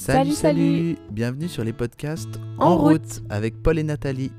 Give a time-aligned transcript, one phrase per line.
[0.00, 3.02] Salut, Salut, salut Bienvenue sur les podcasts En En, route.
[3.02, 3.22] route.
[3.28, 4.32] avec Paul et Nathalie.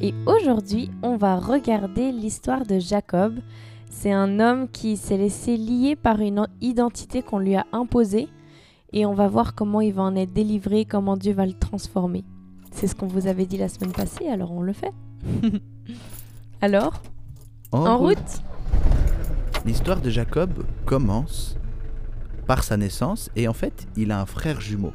[0.00, 3.40] Et aujourd'hui, on va regarder l'histoire de Jacob.
[3.90, 8.28] C'est un homme qui s'est laissé lier par une identité qu'on lui a imposée.
[8.92, 12.22] Et on va voir comment il va en être délivré, comment Dieu va le transformer.
[12.70, 14.92] C'est ce qu'on vous avait dit la semaine passée, alors on le fait.
[16.60, 17.02] alors,
[17.72, 18.16] en, route.
[19.66, 21.56] L'histoire de Jacob commence
[22.48, 24.94] par sa naissance et en fait, il a un frère jumeau.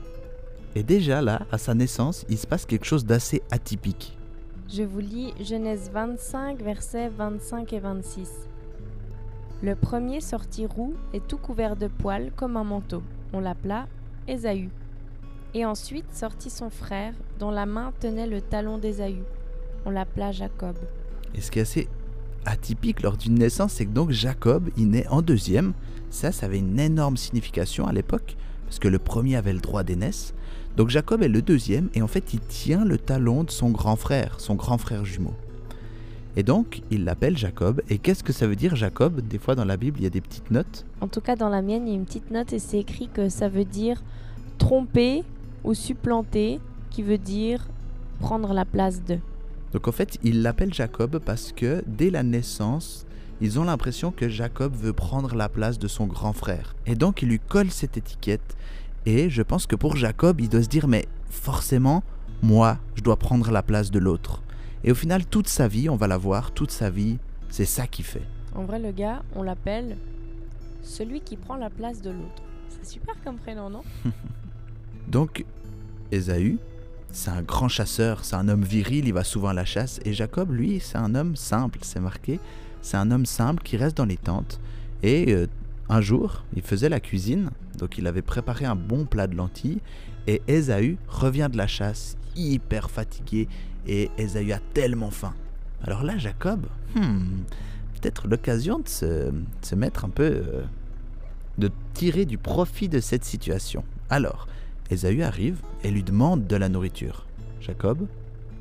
[0.76, 4.18] Et déjà là, à sa naissance, il se passe quelque chose d'assez atypique.
[4.68, 8.28] Je vous lis Genèse 25, versets 25 et 26.
[9.62, 13.04] Le premier sortit roux et tout couvert de poils comme un manteau.
[13.34, 13.88] On l'appela
[14.28, 14.70] Ésaü.
[15.54, 19.22] Et ensuite sortit son frère, dont la main tenait le talon d'Ésaü.
[19.86, 20.76] On l'appela Jacob.
[21.36, 21.88] Et ce qui est assez
[22.46, 25.74] atypique lors d'une naissance, c'est que donc Jacob, il naît en deuxième.
[26.14, 29.84] Ça, ça avait une énorme signification à l'époque, parce que le premier avait le droit
[29.84, 30.36] d'aînesse.
[30.78, 33.96] Donc Jacob est le deuxième, et en fait, il tient le talon de son grand
[33.96, 35.34] frère, son grand frère jumeau.
[36.36, 37.82] Et donc, il l'appelle Jacob.
[37.90, 39.22] Et qu'est-ce que ça veut dire Jacob?
[39.22, 40.86] Des fois dans la Bible, il y a des petites notes.
[41.02, 43.10] En tout cas, dans la mienne, il y a une petite note et c'est écrit
[43.12, 44.04] que ça veut dire
[44.60, 45.24] tromper
[45.64, 46.60] ou supplanter,
[46.92, 47.68] qui veut dire
[48.20, 49.18] prendre la place de.
[49.72, 53.08] Donc en fait, il l'appelle Jacob parce que dès la naissance,
[53.44, 56.76] ils ont l'impression que Jacob veut prendre la place de son grand frère.
[56.86, 58.56] Et donc il lui colle cette étiquette.
[59.06, 62.04] Et je pense que pour Jacob, il doit se dire, mais forcément,
[62.42, 64.42] moi, je dois prendre la place de l'autre.
[64.86, 67.18] Et au final, toute sa vie, on va la voir, toute sa vie,
[67.50, 68.24] c'est ça qu'il fait.
[68.56, 69.98] En vrai, le gars, on l'appelle
[70.82, 72.44] celui qui prend la place de l'autre.
[72.70, 73.84] C'est super comme prénom, non?
[75.10, 75.44] Donc,
[76.14, 76.60] Ésaü,
[77.12, 80.00] c'est un grand chasseur, c'est un homme viril, il va souvent à la chasse.
[80.06, 82.40] Et Jacob, lui, c'est un homme simple, c'est marqué.
[82.84, 84.60] C'est un homme simple qui reste dans les tentes.
[85.02, 85.48] Et euh,
[85.90, 89.80] un jour, il faisait la cuisine, donc il avait préparé un bon plat de lentilles.
[90.28, 93.48] Et Ésaü revient de la chasse, hyper fatigué.
[93.88, 95.34] Et Ésaü a tellement faim.
[95.84, 97.42] Alors là, Jacob, hmm,
[98.00, 100.24] peut-être l'occasion de se, mettre un peu.
[100.24, 100.64] euh,
[101.58, 103.84] de tirer du profit de cette situation.
[104.10, 104.48] Alors,
[104.90, 107.26] Ésaü arrive et lui demande de la nourriture.
[107.62, 108.08] Jacob,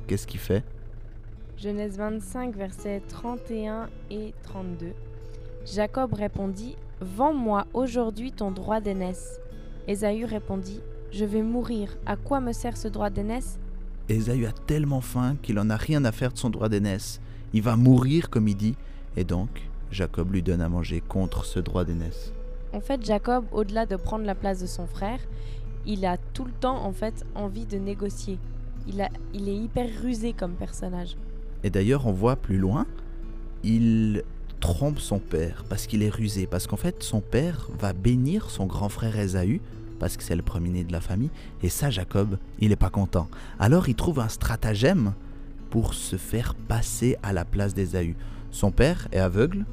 [0.07, 0.63] qu'est-ce qu'il fait?
[1.57, 4.93] Genèse 25, versets 31 et 32.
[5.65, 9.39] Jacob répondit Vends-moi aujourd'hui ton droit d'aînesse.
[9.87, 10.81] Ésaü répondit
[11.11, 11.97] Je vais mourir.
[12.05, 13.59] À quoi me sert ce droit d'aînesse?
[14.09, 17.21] Ésaü a tellement faim qu'il en a rien à faire de son droit d'aînesse.
[17.53, 18.75] Il va mourir, comme il dit,
[19.15, 22.33] et donc Jacob lui donne à manger contre ce droit d'aînesse.
[22.73, 25.19] En fait, Jacob, au-delà de prendre la place de son frère,
[25.85, 28.39] il a tout le temps en fait envie de négocier.
[28.87, 31.15] Il, a, il est hyper rusé comme personnage.
[31.63, 32.85] Et d'ailleurs, on voit plus loin,
[33.63, 34.23] il
[34.59, 38.65] trompe son père parce qu'il est rusé, parce qu'en fait, son père va bénir son
[38.65, 39.61] grand frère Ésaü,
[39.99, 41.31] parce que c'est le premier-né de la famille,
[41.61, 43.29] et ça, Jacob, il n'est pas content.
[43.59, 45.13] Alors, il trouve un stratagème
[45.69, 48.15] pour se faire passer à la place d'Ésaü.
[48.51, 49.65] Son père est aveugle,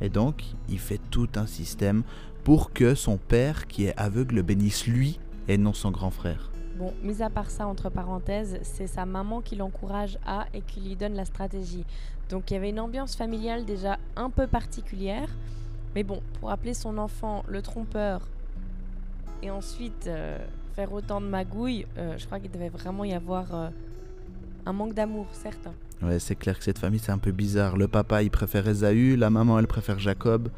[0.00, 2.02] et donc, il fait tout un système
[2.44, 6.49] pour que son père, qui est aveugle, bénisse lui et non son grand frère.
[6.80, 10.80] Bon, mis à part ça, entre parenthèses, c'est sa maman qui l'encourage à et qui
[10.80, 11.84] lui donne la stratégie.
[12.30, 15.28] Donc il y avait une ambiance familiale déjà un peu particulière.
[15.94, 18.26] Mais bon, pour appeler son enfant le trompeur
[19.42, 20.38] et ensuite euh,
[20.74, 23.68] faire autant de magouilles, euh, je crois qu'il devait vraiment y avoir euh,
[24.64, 25.74] un manque d'amour, certain.
[26.00, 27.76] Ouais, c'est clair que cette famille, c'est un peu bizarre.
[27.76, 30.48] Le papa, il préfère Ésaü, la maman, elle préfère Jacob.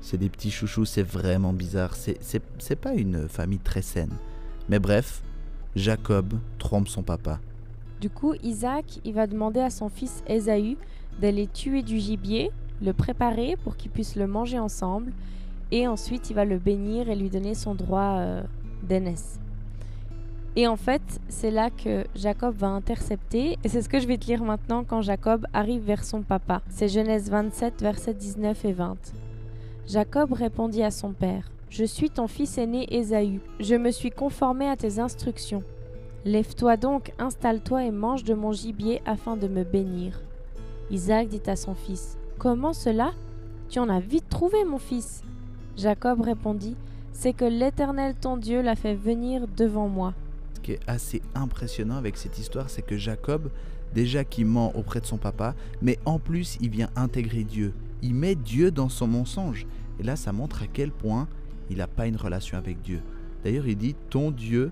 [0.00, 1.94] C'est des petits chouchous, c'est vraiment bizarre.
[1.94, 4.14] C'est pas une famille très saine.
[4.68, 5.22] Mais bref,
[5.78, 7.38] Jacob trompe son papa.
[8.00, 10.76] Du coup, Isaac, il va demander à son fils Ésaü
[11.20, 12.50] d'aller tuer du gibier,
[12.82, 15.12] le préparer pour qu'ils puissent le manger ensemble,
[15.70, 18.42] et ensuite il va le bénir et lui donner son droit euh,
[18.82, 19.38] d'aînesse.
[20.56, 24.18] Et en fait, c'est là que Jacob va intercepter, et c'est ce que je vais
[24.18, 26.62] te lire maintenant quand Jacob arrive vers son papa.
[26.68, 28.96] C'est Genèse 27, versets 19 et 20.
[29.86, 34.66] Jacob répondit à son père, Je suis ton fils aîné Ésaü, je me suis conformé
[34.68, 35.62] à tes instructions.
[36.24, 40.20] Lève-toi donc, installe-toi et mange de mon gibier afin de me bénir.
[40.90, 43.12] Isaac dit à son fils, Comment cela?
[43.68, 45.22] Tu en as vite trouvé, mon fils.
[45.76, 46.74] Jacob répondit,
[47.12, 50.14] C'est que l'Éternel ton Dieu l'a fait venir devant moi.
[50.54, 53.50] Ce qui est assez impressionnant avec cette histoire, c'est que Jacob,
[53.94, 57.74] déjà qui ment auprès de son papa, mais en plus, il vient intégrer Dieu.
[58.00, 59.66] Il met Dieu dans son mensonge.
[60.00, 61.28] Et là, ça montre à quel point
[61.70, 63.00] il n'a pas une relation avec Dieu.
[63.44, 64.70] D'ailleurs, il dit Ton Dieu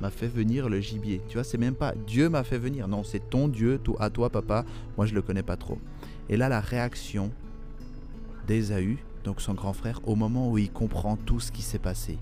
[0.00, 1.20] m'a fait venir le gibier.
[1.28, 2.88] Tu vois, c'est même pas Dieu m'a fait venir.
[2.88, 4.64] Non, c'est ton Dieu, tout à toi, papa.
[4.96, 5.78] Moi, je le connais pas trop.
[6.28, 7.30] Et là, la réaction
[8.46, 12.18] d'Ésaü, donc son grand frère, au moment où il comprend tout ce qui s'est passé.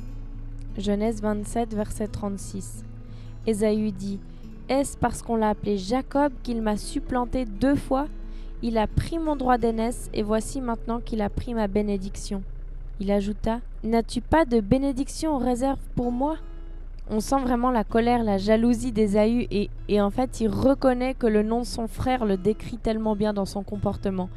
[0.79, 2.85] Genèse 27, verset 36.
[3.47, 4.21] Ésaü dit
[4.69, 8.07] Est-ce parce qu'on l'a appelé Jacob qu'il m'a supplanté deux fois?
[8.63, 12.43] Il a pris mon droit d'aînesse et voici maintenant qu'il a pris ma bénédiction.
[13.01, 16.37] Il ajouta N'as-tu pas de bénédiction en réserve pour moi?
[17.11, 21.27] On sent vraiment la colère, la jalousie d'Ésaü et, et en fait il reconnaît que
[21.27, 24.29] le nom de son frère le décrit tellement bien dans son comportement.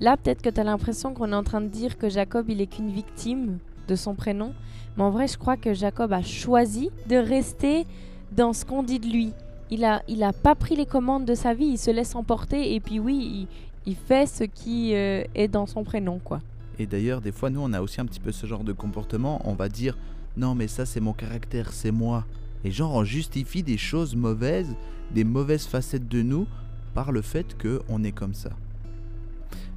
[0.00, 2.60] Là, peut-être que tu as l'impression qu'on est en train de dire que Jacob, il
[2.60, 4.52] est qu'une victime de son prénom.
[4.96, 7.86] Mais en vrai, je crois que Jacob a choisi de rester
[8.32, 9.32] dans ce qu'on dit de lui.
[9.70, 12.74] Il a, il a pas pris les commandes de sa vie, il se laisse emporter
[12.74, 13.46] et puis oui,
[13.86, 16.40] il, fait ce qui euh, est dans son prénom, quoi.
[16.78, 19.40] Et d'ailleurs, des fois, nous, on a aussi un petit peu ce genre de comportement.
[19.44, 19.96] On va dire
[20.36, 22.24] non, mais ça, c'est mon caractère, c'est moi.
[22.64, 24.74] Et genre, on justifie des choses mauvaises,
[25.12, 26.46] des mauvaises facettes de nous,
[26.94, 28.50] par le fait qu'on est comme ça.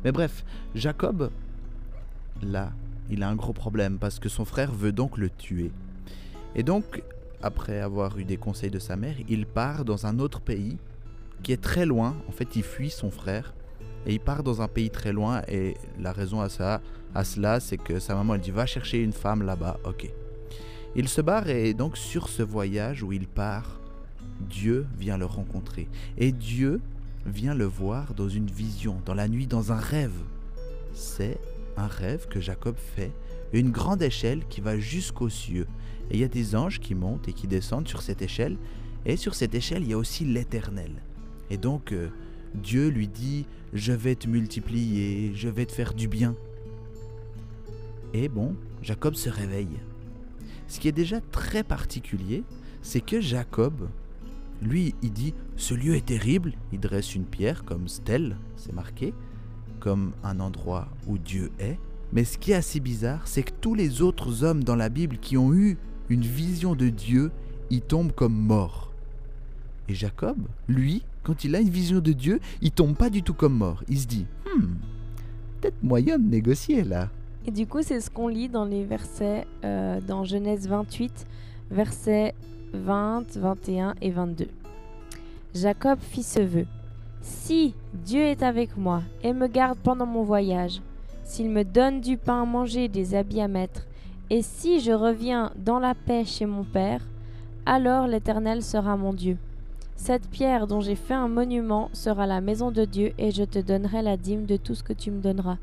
[0.03, 0.45] Mais bref,
[0.75, 1.31] Jacob,
[2.41, 2.71] là,
[3.09, 5.71] il a un gros problème parce que son frère veut donc le tuer.
[6.55, 7.03] Et donc,
[7.41, 10.77] après avoir eu des conseils de sa mère, il part dans un autre pays
[11.43, 12.15] qui est très loin.
[12.27, 13.53] En fait, il fuit son frère
[14.05, 15.41] et il part dans un pays très loin.
[15.47, 16.81] Et la raison à ça,
[17.13, 19.79] à cela, c'est que sa maman elle dit va chercher une femme là-bas.
[19.83, 20.09] Ok.
[20.95, 23.79] Il se barre et donc sur ce voyage où il part,
[24.39, 25.87] Dieu vient le rencontrer.
[26.17, 26.81] Et Dieu
[27.25, 30.23] vient le voir dans une vision, dans la nuit, dans un rêve.
[30.93, 31.37] C'est
[31.77, 33.11] un rêve que Jacob fait,
[33.51, 35.67] une grande échelle qui va jusqu'aux cieux.
[36.11, 38.57] Et il y a des anges qui montent et qui descendent sur cette échelle.
[39.05, 40.91] Et sur cette échelle, il y a aussi l'Éternel.
[41.49, 42.09] Et donc, euh,
[42.55, 46.35] Dieu lui dit, je vais te multiplier, je vais te faire du bien.
[48.13, 49.79] Et bon, Jacob se réveille.
[50.67, 52.43] Ce qui est déjà très particulier,
[52.81, 53.89] c'est que Jacob,
[54.61, 59.13] lui, il dit, ce lieu est terrible, il dresse une pierre comme stèle, c'est marqué,
[59.79, 61.77] comme un endroit où Dieu est.
[62.13, 65.17] Mais ce qui est assez bizarre, c'est que tous les autres hommes dans la Bible
[65.17, 65.77] qui ont eu
[66.09, 67.31] une vision de Dieu,
[67.69, 68.93] ils tombent comme morts.
[69.89, 70.37] Et Jacob,
[70.67, 73.83] lui, quand il a une vision de Dieu, il tombe pas du tout comme mort.
[73.89, 74.65] Il se dit, hmm,
[75.59, 77.09] peut-être moyen de négocier là.
[77.47, 81.27] Et du coup, c'est ce qu'on lit dans les versets, euh, dans Genèse 28,
[81.71, 82.33] versets
[82.73, 84.47] 20, 21 et 22.
[85.53, 86.65] Jacob fit ce vœu.
[87.21, 90.81] Si Dieu est avec moi et me garde pendant mon voyage,
[91.23, 93.87] s'il me donne du pain à manger, des habits à mettre,
[94.29, 97.01] et si je reviens dans la paix chez mon Père,
[97.65, 99.37] alors l'Éternel sera mon Dieu.
[99.95, 103.59] Cette pierre dont j'ai fait un monument sera la maison de Dieu, et je te
[103.59, 105.57] donnerai la dîme de tout ce que tu me donneras.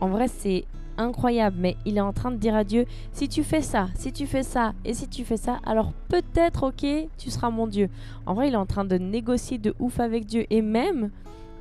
[0.00, 0.64] En vrai, c'est
[0.96, 4.12] incroyable, mais il est en train de dire à Dieu, si tu fais ça, si
[4.12, 6.86] tu fais ça, et si tu fais ça, alors peut-être, ok,
[7.18, 7.88] tu seras mon Dieu.
[8.26, 11.10] En vrai, il est en train de négocier de ouf avec Dieu, et même,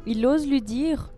[0.06, 1.10] il ose lui dire,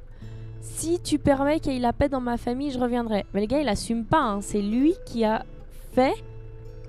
[0.62, 3.26] si tu permets qu'il y ait la paix dans ma famille, je reviendrai.
[3.34, 4.42] Mais le gars, il assume pas, hein.
[4.42, 5.46] c'est lui qui a
[5.94, 6.14] fait,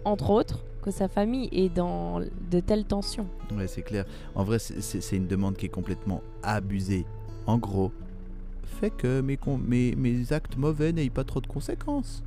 [0.04, 3.26] entre autres, que sa famille est dans de telles tensions.
[3.56, 4.04] Ouais, c'est clair.
[4.34, 7.04] En vrai, c'est- une demande qui est complètement abusée.
[7.46, 7.92] En gros,
[8.64, 12.22] fait que mes, mes, mes actes mauvais n'aient pas trop de conséquences.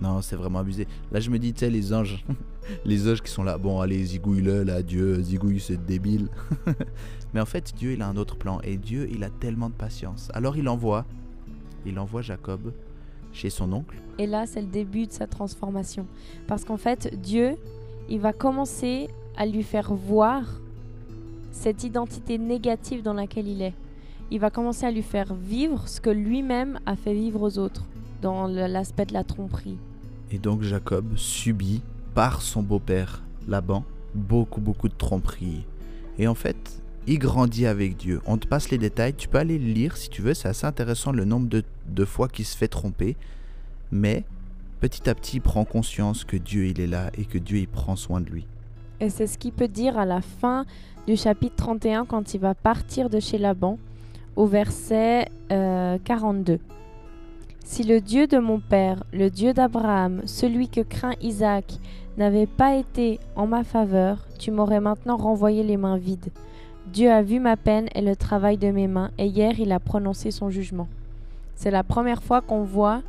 [0.00, 0.88] Non, c'est vraiment abusé.
[1.12, 2.24] Là, je me dis, tu sais, les anges,
[2.86, 6.28] les anges qui sont là, bon, allez, zigouille-le, là, Dieu, zigouille, c'est débile.
[7.34, 8.60] Mais en fait, Dieu, il a un autre plan.
[8.62, 10.30] Et Dieu, il a tellement de patience.
[10.34, 11.04] Alors, il envoie,
[11.84, 12.72] il envoie Jacob
[13.32, 13.96] chez son oncle.
[14.18, 16.06] Et là, c'est le début de sa transformation.
[16.46, 17.56] Parce qu'en fait, Dieu,
[18.08, 20.60] il va commencer à lui faire voir
[21.50, 23.74] cette identité négative dans laquelle il est.
[24.30, 27.84] Il va commencer à lui faire vivre ce que lui-même a fait vivre aux autres,
[28.22, 29.76] dans l'aspect de la tromperie.
[30.30, 31.82] Et donc Jacob subit
[32.14, 33.84] par son beau-père Laban
[34.14, 35.64] beaucoup beaucoup de tromperies.
[36.18, 38.20] Et en fait, il grandit avec Dieu.
[38.26, 40.66] On te passe les détails, tu peux aller le lire si tu veux, c'est assez
[40.66, 43.16] intéressant le nombre de, fois qu'il se fait tromper.
[43.90, 44.24] Mais
[44.80, 47.68] petit à petit, il prend conscience que Dieu il est là et que Dieu il
[47.68, 48.46] prend soin de lui.
[49.00, 50.64] Et c'est ce qu'il peut dire à la fin
[51.06, 53.78] du chapitre 31 quand il va partir de chez Laban,
[54.36, 56.60] au verset euh, 42.
[57.64, 61.78] Si le Dieu de mon père, le Dieu d'Abraham, celui que craint Isaac,
[62.16, 66.30] n'avait pas été en ma faveur, tu m'aurais maintenant renvoyé les mains vides.
[66.86, 69.80] Dieu a vu ma peine et le travail de mes mains, et hier il a
[69.80, 70.88] prononcé son jugement.
[71.54, 73.02] C'est la première fois qu'on voit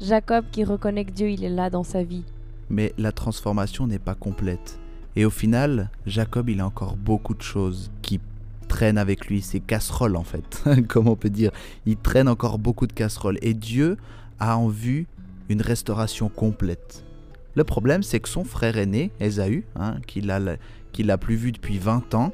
[0.00, 2.24] Jacob qui reconnaît que Dieu il est là dans sa vie.
[2.70, 4.78] Mais la transformation n'est pas complète.
[5.16, 8.20] Et au final, Jacob, il a encore beaucoup de choses qui
[8.68, 11.50] traînent avec lui, ses casseroles en fait, comme on peut dire.
[11.86, 13.38] Il traîne encore beaucoup de casseroles.
[13.42, 13.96] Et Dieu
[14.38, 15.06] a en vue
[15.48, 17.04] une restauration complète.
[17.54, 22.14] Le problème, c'est que son frère aîné, Ésaü, hein, qu'il a, plus vu depuis 20
[22.14, 22.32] ans,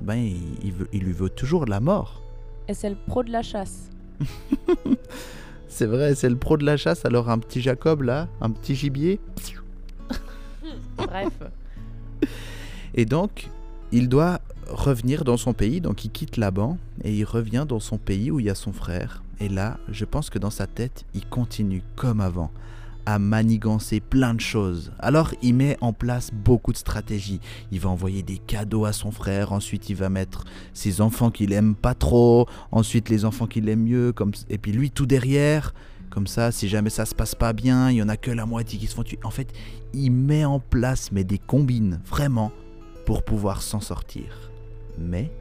[0.00, 2.22] ben, il, il veut- il lui veut toujours la mort.
[2.68, 3.90] Et c'est le pro de la chasse.
[5.68, 8.76] C'est vrai, c'est le pro de la chasse, alors un petit Jacob là, un petit
[8.76, 9.18] gibier.
[10.96, 11.32] Bref.
[12.94, 13.48] Et donc,
[13.90, 17.98] il doit revenir dans son pays, donc il quitte Laban et il revient dans son
[17.98, 19.22] pays où il y a son frère.
[19.40, 22.52] Et là, je pense que dans sa tête, il continue comme avant
[23.06, 24.92] à manigancer plein de choses.
[24.98, 27.40] Alors il met en place beaucoup de stratégies.
[27.70, 31.52] Il va envoyer des cadeaux à son frère, ensuite il va mettre ses enfants qu'il
[31.52, 34.32] aime pas trop, ensuite les enfants qu'il aime mieux, comme...
[34.48, 35.74] et puis lui tout derrière.
[36.10, 38.46] Comme ça, si jamais ça se passe pas bien, il y en a que la
[38.46, 39.18] moitié qui se font tuer.
[39.24, 39.52] En fait,
[39.92, 42.52] il met en place mais des combines, vraiment,
[43.04, 44.52] pour pouvoir s'en sortir.
[44.96, 45.32] Mais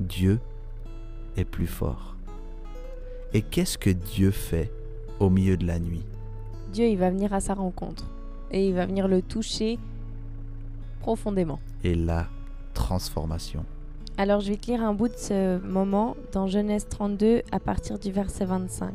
[0.00, 0.40] Dieu
[1.36, 2.16] est plus fort.
[3.34, 4.72] Et qu'est-ce que Dieu fait
[5.20, 6.04] au milieu de la nuit?
[6.76, 8.04] Dieu, il va venir à sa rencontre.
[8.50, 9.78] Et il va venir le toucher
[11.00, 11.58] profondément.
[11.82, 12.26] Et la
[12.74, 13.64] transformation.
[14.18, 17.98] Alors je vais te lire un bout de ce moment dans Genèse 32 à partir
[17.98, 18.92] du verset 25.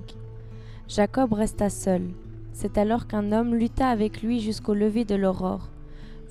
[0.87, 2.03] Jacob resta seul.
[2.53, 5.67] C'est alors qu'un homme lutta avec lui jusqu'au lever de l'aurore.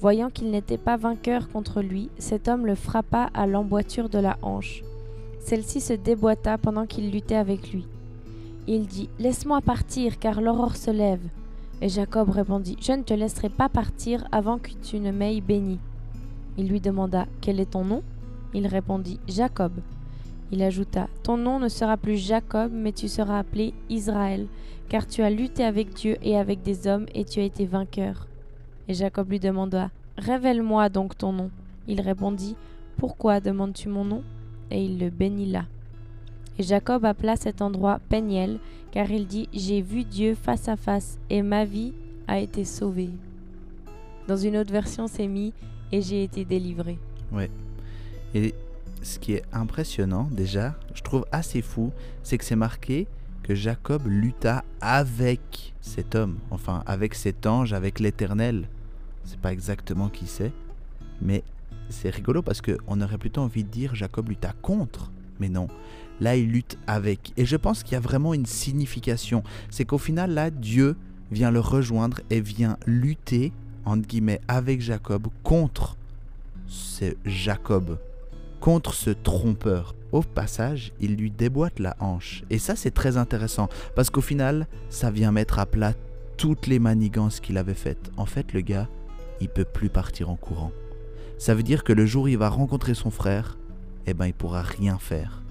[0.00, 4.38] Voyant qu'il n'était pas vainqueur contre lui, cet homme le frappa à l'emboîture de la
[4.42, 4.85] hanche.
[5.40, 7.88] Celle-ci se déboîta pendant qu'il luttait avec lui.
[8.69, 11.26] Il dit Laisse-moi partir, car l'aurore se lève.
[11.82, 15.78] Et Jacob répondit Je ne te laisserai pas partir avant que tu ne m'aies béni.
[16.58, 18.02] Il lui demanda Quel est ton nom?
[18.52, 19.72] Il répondit Jacob.
[20.52, 24.46] Il ajouta Ton nom ne sera plus Jacob, mais tu seras appelé Israël,
[24.88, 28.26] car tu as lutté avec Dieu et avec des hommes, et tu as été vainqueur.
[28.88, 31.50] Et Jacob lui demanda Révèle-moi donc ton nom.
[31.88, 32.56] Il répondit
[32.96, 34.22] Pourquoi demandes-tu mon nom?
[34.70, 35.64] Et il le bénit là.
[36.61, 38.59] Et Jacob appela cet endroit Peniel,
[38.90, 41.95] car il dit J'ai vu Dieu face à face, et ma vie
[42.29, 43.09] a été sauvée.
[44.29, 45.55] Dans une autre version, c'est mis
[45.90, 46.99] Et j'ai été délivré.
[47.33, 47.50] Ouais.
[48.35, 48.55] Et
[49.00, 53.07] ce qui est impressionnant, déjà, je trouve assez fou, c'est que c'est marqué
[53.43, 58.69] que Jacob lutta avec cet homme, enfin avec cet ange, avec l'Éternel.
[59.25, 60.52] C'est pas exactement qui c'est,
[61.23, 61.43] mais
[61.88, 65.68] c'est rigolo parce qu'on aurait plutôt envie de dire Jacob lutta contre, mais non.
[66.20, 67.32] Là, il lutte avec.
[67.37, 69.42] Et je pense qu'il y a vraiment une signification.
[69.70, 70.97] C'est qu'au final, là, Dieu
[71.30, 73.52] vient le rejoindre et vient lutter,
[73.85, 75.97] entre guillemets, avec Jacob contre
[76.66, 77.99] ce Jacob,
[78.61, 79.94] contre ce trompeur.
[80.12, 82.42] Au passage, il lui déboîte la hanche.
[82.50, 85.94] Et ça, c'est très intéressant, parce qu'au final, ça vient mettre à plat
[86.37, 88.11] toutes les manigances qu'il avait faites.
[88.16, 88.88] En fait, le gars,
[89.40, 90.73] il peut plus partir en courant.
[91.38, 93.56] Ça veut dire que le jour où il va rencontrer son frère,
[94.07, 95.42] eh ben, il pourra rien faire.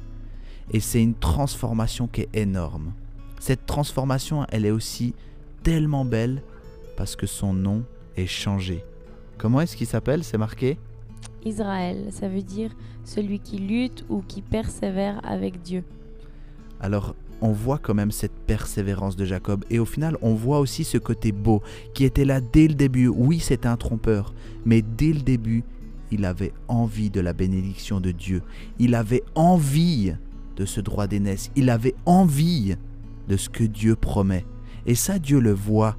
[0.71, 2.93] Et c'est une transformation qui est énorme.
[3.39, 5.13] Cette transformation, elle est aussi
[5.63, 6.43] tellement belle
[6.97, 7.83] parce que son nom
[8.17, 8.83] est changé.
[9.37, 10.23] Comment est-ce qu'il s'appelle?
[10.23, 10.77] C'est marqué?
[11.45, 12.71] Israël, ça veut dire
[13.05, 15.83] celui qui lutte ou qui persévère avec Dieu.
[16.81, 20.83] Alors, on voit quand même cette persévérance de Jacob et au final, on voit aussi
[20.83, 21.61] ce côté beau
[21.93, 23.07] qui était là dès le début.
[23.07, 24.33] Oui, c'était un trompeur,
[24.65, 25.63] mais dès le début,
[26.11, 28.41] il avait envie de la bénédiction de Dieu.
[28.79, 30.13] Il avait envie
[30.55, 31.51] de ce droit d'aînesse.
[31.55, 32.75] Il avait envie
[33.27, 34.45] de ce que Dieu promet.
[34.85, 35.95] Et ça, Dieu le voit.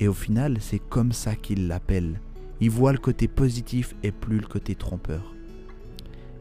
[0.00, 2.20] Et au final, c'est comme ça qu'il l'appelle.
[2.60, 5.34] Il voit le côté positif et plus le côté trompeur.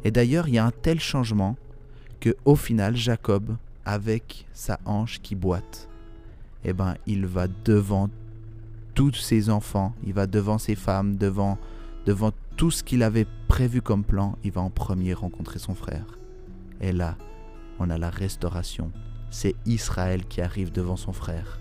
[0.04, 1.56] Et d'ailleurs, il y a un tel changement
[2.20, 5.90] que au final, Jacob, avec sa hanche qui boite,
[6.64, 8.10] eh ben, il va devant
[8.94, 11.58] tous ses enfants, il va devant ses femmes, devant,
[12.06, 12.32] devant
[12.64, 16.18] tout ce qu'il avait prévu comme plan, il va en premier rencontrer son frère.
[16.80, 17.18] Et là,
[17.78, 18.90] on a la restauration.
[19.30, 21.60] C'est Israël qui arrive devant son frère.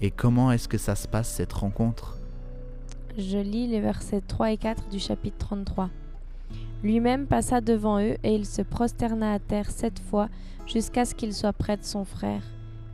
[0.00, 2.18] Et comment est-ce que ça se passe cette rencontre?
[3.16, 5.90] Je lis les versets 3 et 4 du chapitre 33.
[6.82, 10.28] Lui-même passa devant eux et il se prosterna à terre sept fois
[10.66, 12.42] jusqu'à ce qu'il soit près de son frère.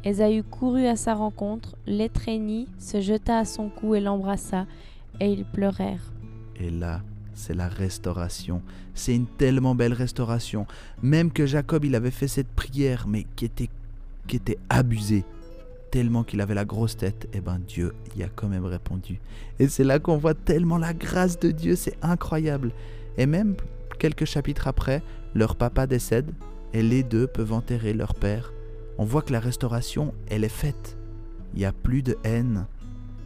[0.04, 4.66] Ésaü courut à sa rencontre, l'étreignit, se jeta à son cou et l'embrassa,
[5.18, 6.12] et ils pleurèrent.
[6.60, 7.02] Et là,
[7.34, 8.62] c'est la restauration.
[8.94, 10.66] C'est une tellement belle restauration.
[11.02, 13.70] Même que Jacob, il avait fait cette prière, mais qui était,
[14.26, 15.24] qui était abusée.
[15.90, 19.18] Tellement qu'il avait la grosse tête, et eh ben Dieu y a quand même répondu.
[19.58, 22.70] Et c'est là qu'on voit tellement la grâce de Dieu, c'est incroyable.
[23.18, 23.56] Et même
[23.98, 25.02] quelques chapitres après,
[25.34, 26.30] leur papa décède,
[26.72, 28.52] et les deux peuvent enterrer leur père.
[28.98, 30.96] On voit que la restauration, elle est faite.
[31.54, 32.66] Il n'y a plus de haine.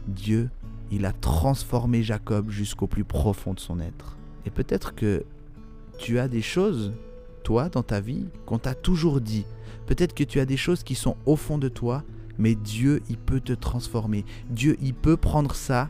[0.07, 0.49] Dieu
[0.91, 4.17] il a transformé Jacob jusqu'au plus profond de son être.
[4.45, 5.25] Et peut-être que
[5.97, 6.93] tu as des choses,
[7.43, 9.45] toi, dans ta vie, qu'on t'a toujours dit.
[9.87, 12.03] Peut-être que tu as des choses qui sont au fond de toi,
[12.37, 14.25] mais Dieu, il peut te transformer.
[14.49, 15.89] Dieu, il peut prendre ça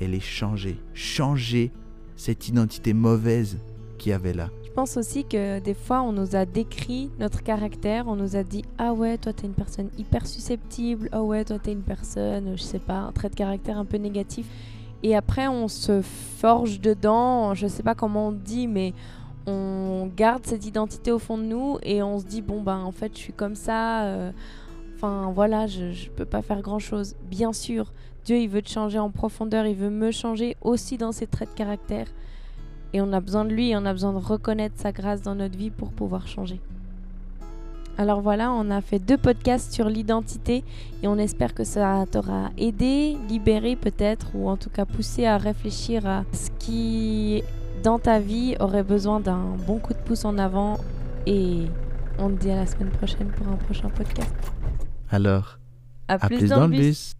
[0.00, 0.78] et les changer.
[0.94, 1.72] Changer
[2.16, 3.58] cette identité mauvaise
[3.98, 4.50] qu'il y avait là.
[4.68, 8.44] Je pense aussi que des fois, on nous a décrit notre caractère, on nous a
[8.44, 12.52] dit Ah ouais, toi, t'es une personne hyper susceptible, ah ouais, toi, t'es une personne,
[12.54, 14.46] je sais pas, un trait de caractère un peu négatif.
[15.02, 18.92] Et après, on se forge dedans, je sais pas comment on dit, mais
[19.46, 22.92] on garde cette identité au fond de nous et on se dit Bon, ben en
[22.92, 24.30] fait, je suis comme ça, euh,
[24.94, 27.16] enfin voilà, je, je peux pas faire grand chose.
[27.24, 27.90] Bien sûr,
[28.24, 31.50] Dieu, il veut te changer en profondeur, il veut me changer aussi dans ses traits
[31.50, 32.06] de caractère.
[32.92, 35.56] Et on a besoin de lui, on a besoin de reconnaître sa grâce dans notre
[35.56, 36.60] vie pour pouvoir changer.
[37.98, 40.62] Alors voilà, on a fait deux podcasts sur l'identité
[41.02, 45.36] et on espère que ça t'aura aidé, libéré peut-être, ou en tout cas poussé à
[45.36, 47.42] réfléchir à ce qui
[47.82, 50.78] dans ta vie aurait besoin d'un bon coup de pouce en avant.
[51.26, 51.66] Et
[52.20, 54.32] on te dit à la semaine prochaine pour un prochain podcast.
[55.10, 55.58] Alors,
[56.06, 57.14] À, à plus dans le bus.